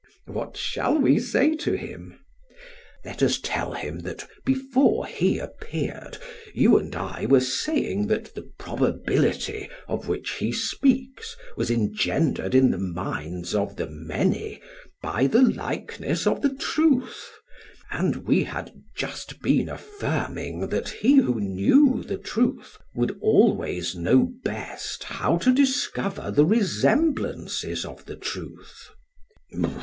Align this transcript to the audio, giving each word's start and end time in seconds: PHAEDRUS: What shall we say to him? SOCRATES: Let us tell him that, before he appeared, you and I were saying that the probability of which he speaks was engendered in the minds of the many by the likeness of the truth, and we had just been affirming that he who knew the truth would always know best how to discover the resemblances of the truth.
PHAEDRUS: 0.25 0.35
What 0.35 0.57
shall 0.57 0.97
we 0.97 1.19
say 1.19 1.53
to 1.57 1.73
him? 1.73 2.19
SOCRATES: 3.03 3.05
Let 3.05 3.21
us 3.21 3.39
tell 3.43 3.73
him 3.73 3.99
that, 3.99 4.25
before 4.43 5.05
he 5.05 5.37
appeared, 5.37 6.17
you 6.55 6.75
and 6.79 6.95
I 6.95 7.27
were 7.27 7.39
saying 7.39 8.07
that 8.07 8.33
the 8.33 8.49
probability 8.57 9.69
of 9.87 10.07
which 10.07 10.31
he 10.39 10.51
speaks 10.51 11.35
was 11.55 11.69
engendered 11.69 12.55
in 12.55 12.71
the 12.71 12.79
minds 12.79 13.53
of 13.53 13.75
the 13.75 13.85
many 13.85 14.59
by 15.03 15.27
the 15.27 15.43
likeness 15.43 16.25
of 16.25 16.41
the 16.41 16.55
truth, 16.55 17.29
and 17.91 18.25
we 18.25 18.45
had 18.45 18.71
just 18.97 19.39
been 19.41 19.69
affirming 19.69 20.69
that 20.69 20.89
he 20.89 21.17
who 21.17 21.39
knew 21.39 22.01
the 22.03 22.17
truth 22.17 22.79
would 22.95 23.15
always 23.21 23.93
know 23.95 24.31
best 24.43 25.03
how 25.03 25.37
to 25.37 25.53
discover 25.53 26.31
the 26.31 26.43
resemblances 26.43 27.85
of 27.85 28.05
the 28.07 28.15
truth. 28.15 28.89